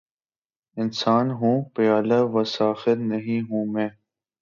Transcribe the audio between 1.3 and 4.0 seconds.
ہوں‘ پیالہ و ساغر نہیں ہوں میں!